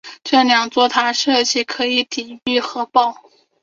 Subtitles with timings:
[0.23, 3.21] 这两座塔设计成可以抵御核爆。